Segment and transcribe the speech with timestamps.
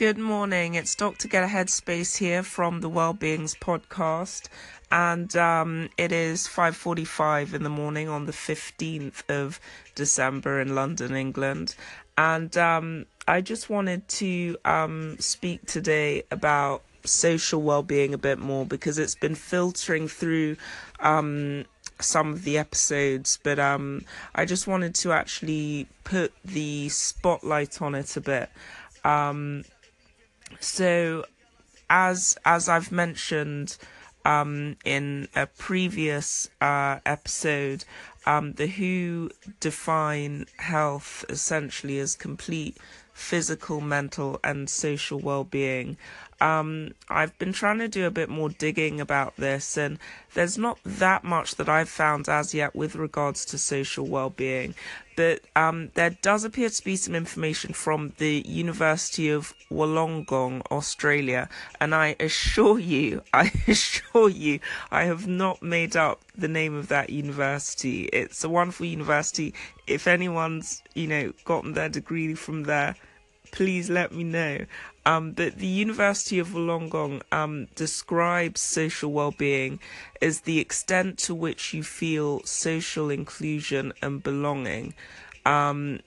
[0.00, 0.76] Good morning.
[0.76, 1.28] It's Dr.
[1.28, 4.48] Get a Headspace here from the Wellbeings podcast,
[4.90, 9.60] and um, it is 5:45 in the morning on the 15th of
[9.94, 11.74] December in London, England,
[12.16, 18.64] and um, I just wanted to um, speak today about social well-being a bit more
[18.64, 20.56] because it's been filtering through
[21.00, 21.66] um,
[22.00, 27.94] some of the episodes, but um, I just wanted to actually put the spotlight on
[27.94, 28.48] it a bit.
[30.60, 31.24] So,
[31.88, 33.76] as as I've mentioned
[34.24, 37.84] um, in a previous uh, episode,
[38.26, 42.76] um, the WHO define health essentially as complete
[43.20, 45.96] physical, mental, and social well-being.
[46.40, 49.98] Um, I've been trying to do a bit more digging about this, and
[50.32, 54.74] there's not that much that I've found as yet with regards to social well-being.
[55.16, 61.50] But um, there does appear to be some information from the University of Wollongong, Australia,
[61.78, 66.88] and I assure you, I assure you, I have not made up the name of
[66.88, 68.04] that university.
[68.04, 69.52] It's a wonderful university.
[69.86, 72.96] If anyone's, you know, gotten their degree from there,
[73.52, 74.66] please let me know.
[75.06, 79.80] Um, but the University of Wollongong um, describes social well-being
[80.20, 84.94] as the extent to which you feel social inclusion and belonging.
[85.46, 86.00] Um,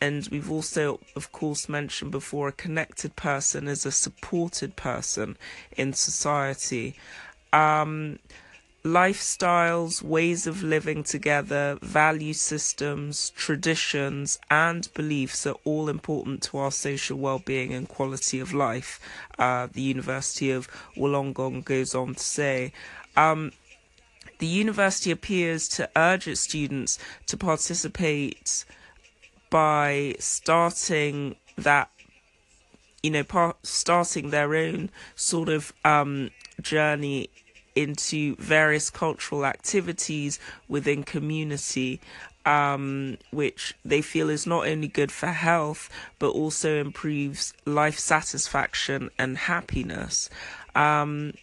[0.00, 5.36] and we've also, of course, mentioned before a connected person is a supported person
[5.76, 6.94] in society.
[7.52, 8.18] Um,
[8.86, 16.70] lifestyles, ways of living together, value systems, traditions, and beliefs are all important to our
[16.70, 19.00] social well-being and quality of life.
[19.40, 22.72] Uh, the University of Wollongong goes on to say.
[23.16, 23.50] Um,
[24.38, 28.64] the university appears to urge its students to participate
[29.50, 31.90] by starting that
[33.02, 36.30] you know par- starting their own sort of um,
[36.60, 37.30] journey
[37.76, 42.00] into various cultural activities within community
[42.46, 49.10] um, which they feel is not only good for health but also improves life satisfaction
[49.18, 50.30] and happiness.
[50.74, 51.34] Um,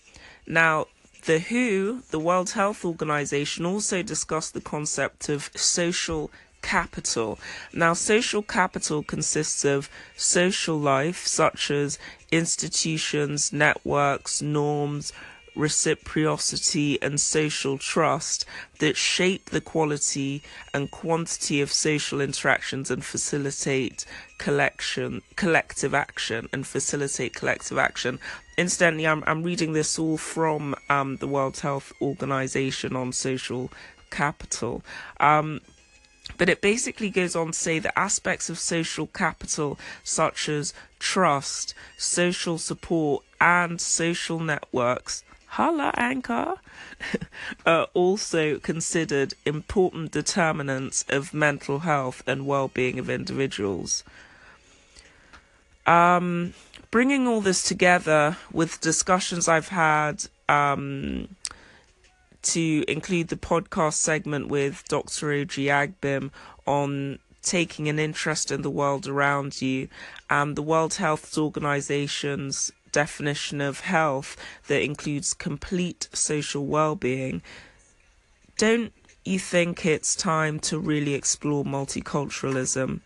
[0.48, 0.88] now,
[1.26, 7.40] the WHO, the World Health Organization, also discussed the concept of social capital.
[7.74, 11.98] Now, social capital consists of social life, such as
[12.32, 15.14] institutions, networks, norms,
[15.56, 18.46] reciprocity and social trust
[18.80, 20.42] that shape the quality
[20.74, 24.06] and quantity of social interactions and facilitate
[24.38, 28.20] collection collective action and facilitate collective action.
[28.58, 33.72] Incidentally i'm, I'm reading this all from um, the world health organization on social
[34.10, 34.84] capital.
[35.20, 35.62] Um,
[36.38, 41.74] but it basically goes on to say that aspects of social capital, such as trust,
[41.98, 46.56] social support, and social networks, holla anchor,
[47.66, 54.04] are also considered important determinants of mental health and well-being of individuals.
[55.86, 56.54] Um,
[56.90, 61.36] bringing all this together with discussions I've had um,
[62.44, 65.28] to include the podcast segment with Dr.
[65.28, 66.32] Oji Agbim
[66.66, 69.90] on taking an interest in the world around you
[70.30, 74.38] and the World Health Organization's definition of health
[74.68, 77.42] that includes complete social well-being,
[78.58, 78.94] don't
[79.26, 83.02] you think it's time to really explore multiculturalism?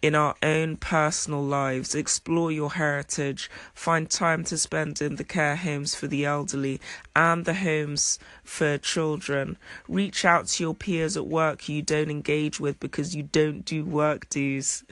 [0.00, 5.56] in our own personal lives, explore your heritage, find time to spend in the care
[5.56, 6.80] homes for the elderly
[7.16, 9.56] and the homes for children.
[9.88, 13.84] Reach out to your peers at work you don't engage with because you don't do
[13.84, 14.84] work dues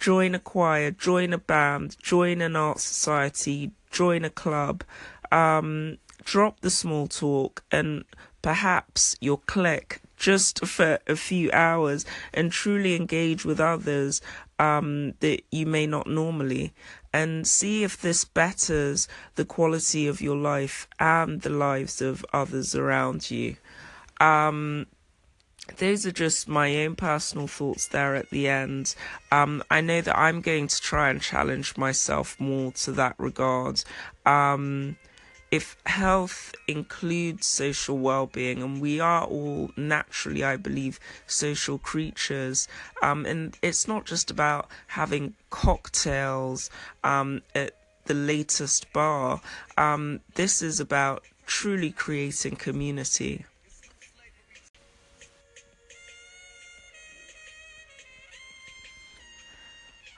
[0.00, 4.82] join a choir, join a band, join an art society, join a club,
[5.30, 8.04] um, drop the small talk, and
[8.40, 14.20] perhaps you'll click just for a few hours and truly engage with others
[14.58, 16.72] um, that you may not normally
[17.12, 22.74] and see if this betters the quality of your life and the lives of others
[22.74, 23.56] around you.
[24.20, 24.86] Um,
[25.76, 28.94] those are just my own personal thoughts there at the end.
[29.30, 33.82] Um, I know that I'm going to try and challenge myself more to that regard.
[34.24, 34.96] Um,
[35.50, 42.68] if health includes social well-being and we are all naturally i believe social creatures
[43.02, 46.70] um, and it's not just about having cocktails
[47.02, 47.74] um, at
[48.06, 49.40] the latest bar
[49.76, 53.44] um, this is about truly creating community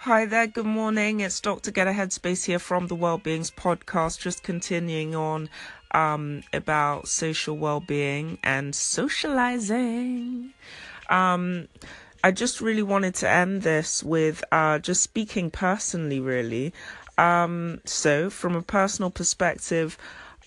[0.04, 1.20] Hi there, good morning.
[1.20, 1.70] It's Dr.
[1.70, 5.48] Get a Headspace here from the Wellbeings Podcast, just continuing on
[5.92, 10.54] um, about social well-being and socializing.
[11.08, 11.68] Um,
[12.24, 16.74] I just really wanted to end this with uh, just speaking personally, really.
[17.16, 19.96] Um, so, from a personal perspective,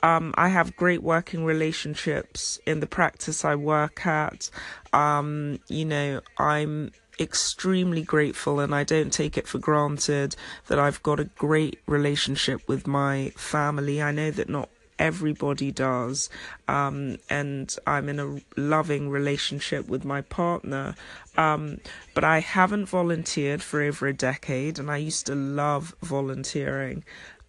[0.03, 4.49] um, I have great working relationships in the practice I work at.
[4.91, 10.35] Um, you know, I'm extremely grateful and I don't take it for granted
[10.67, 14.01] that I've got a great relationship with my family.
[14.01, 14.69] I know that not
[14.99, 16.29] everybody does.
[16.67, 20.95] Um, and I'm in a loving relationship with my partner.
[21.37, 21.79] Um,
[22.13, 27.03] but I haven't volunteered for over a decade, and I used to love volunteering.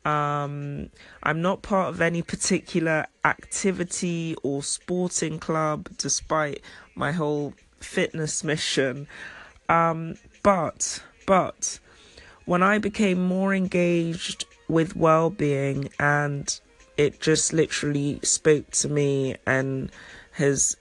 [0.05, 0.91] Um,
[1.23, 6.63] I'm not part of any particular activity or sporting club, despite
[6.95, 9.09] my whole fitness mission.
[9.69, 11.79] Um, but, but,
[12.45, 16.61] when I became more engaged with well being and
[16.97, 19.91] it just literally spoke to me and
[20.33, 20.77] has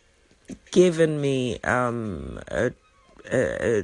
[0.72, 2.72] given me um, a,
[3.32, 3.84] a,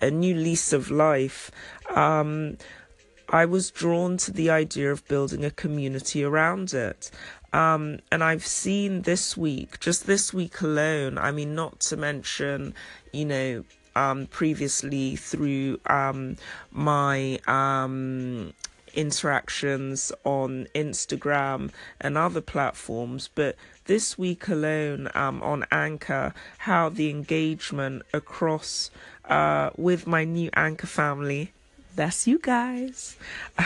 [0.00, 1.50] a new lease of life.
[1.94, 2.56] Um,
[3.28, 7.10] I was drawn to the idea of building a community around it.
[7.52, 12.74] Um, and I've seen this week, just this week alone, I mean, not to mention,
[13.12, 16.36] you know, um, previously through um,
[16.70, 18.52] my um,
[18.94, 21.70] interactions on Instagram
[22.00, 28.90] and other platforms, but this week alone um, on Anchor, how the engagement across
[29.26, 31.52] uh, with my new Anchor family.
[31.94, 33.16] That's you guys,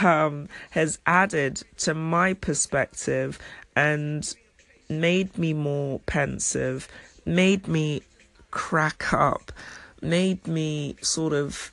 [0.02, 3.38] um, has added to my perspective
[3.76, 4.34] and
[4.88, 6.88] made me more pensive,
[7.26, 8.02] made me
[8.50, 9.52] crack up
[10.02, 11.72] made me sort of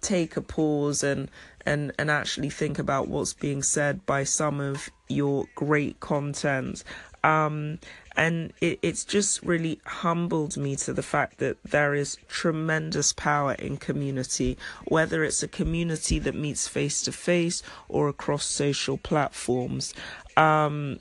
[0.00, 1.30] take a pause and
[1.66, 6.84] and and actually think about what's being said by some of your great content
[7.24, 7.78] um,
[8.16, 13.52] and it, it's just really humbled me to the fact that there is tremendous power
[13.54, 14.56] in community,
[14.86, 19.94] whether it's a community that meets face to face or across social platforms.
[20.36, 20.98] Um,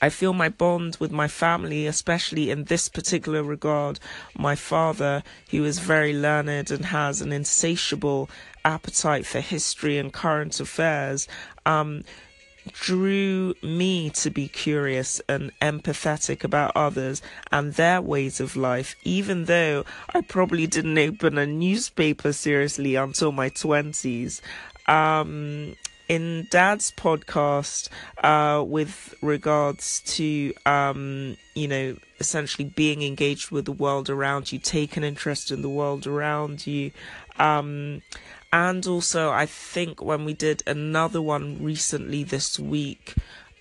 [0.00, 3.98] I feel my bond with my family, especially in this particular regard.
[4.36, 8.30] My father, who is very learned and has an insatiable
[8.64, 11.26] appetite for history and current affairs,
[11.66, 12.04] um,
[12.72, 19.46] drew me to be curious and empathetic about others and their ways of life, even
[19.46, 24.40] though I probably didn't open a newspaper seriously until my 20s.
[24.86, 25.76] Um,
[26.08, 27.88] in Dad's podcast
[28.24, 34.58] uh, with regards to, um, you know, essentially being engaged with the world around you,
[34.58, 36.90] take an interest in the world around you.
[37.38, 38.02] Um,
[38.52, 43.14] and also, I think when we did another one recently this week,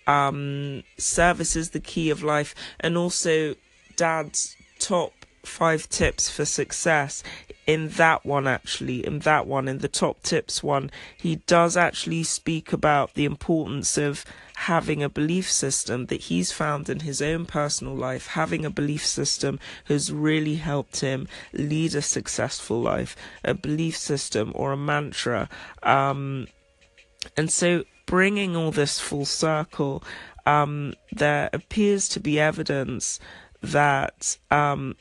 [0.08, 3.56] um, service is the key of life, and also
[3.98, 5.17] Dad's top
[5.48, 7.24] five tips for success.
[7.66, 12.24] In that one actually in that one in the top tips one he does actually
[12.24, 14.24] speak about the importance of
[14.56, 18.28] having a belief system that he's found in his own personal life.
[18.28, 23.16] Having a belief system has really helped him lead a successful life.
[23.44, 25.50] A belief system or a mantra.
[25.84, 26.48] Um,
[27.36, 30.04] and so bringing all this full circle
[30.48, 33.20] um, there appears to be evidence
[33.62, 34.96] that um,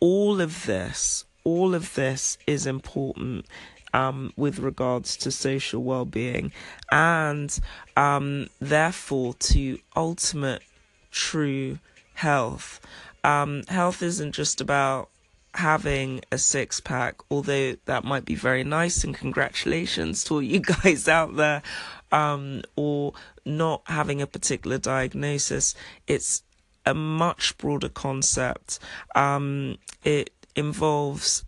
[0.00, 3.46] all of this all of this is important
[3.92, 6.52] um, with regards to social well-being
[6.92, 7.58] and
[7.96, 10.62] um, therefore to ultimate
[11.10, 11.78] true
[12.14, 12.80] health.
[13.24, 15.08] Um, health isn't just about
[15.54, 20.60] having a six pack, although that might be very nice and congratulations to all you
[20.82, 21.62] guys out there,
[22.12, 23.12] um, or
[23.44, 25.74] not having a particular diagnosis.
[26.06, 26.42] It's
[26.90, 28.78] a much broader concept.
[29.14, 31.44] Um, it involves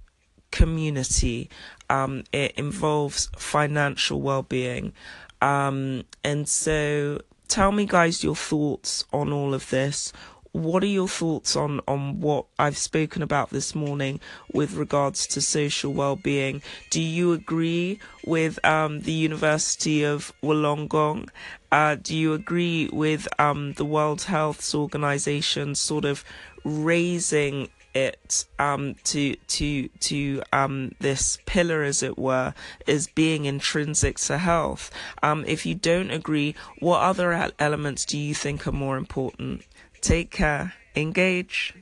[0.50, 1.50] community,
[1.90, 4.92] um, it involves financial well being.
[5.40, 10.12] Um, and so tell me, guys, your thoughts on all of this.
[10.52, 14.20] What are your thoughts on, on what I've spoken about this morning
[14.52, 16.60] with regards to social well-being?
[16.90, 21.30] Do you agree with um, the University of Wollongong?
[21.70, 26.22] Uh, do you agree with um, the World Health Organization sort of
[26.64, 32.54] raising it um, to to to um, this pillar, as it were,
[32.86, 34.90] is being intrinsic to health.
[35.22, 39.62] Um, if you don't agree, what other elements do you think are more important?
[40.02, 40.74] Take care.
[40.96, 41.74] Engage.